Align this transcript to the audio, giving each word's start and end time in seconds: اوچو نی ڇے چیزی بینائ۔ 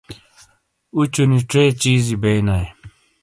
اوچو 0.95 1.23
نی 1.29 1.39
ڇے 1.49 1.63
چیزی 1.81 2.15
بینائ۔ 2.21 2.65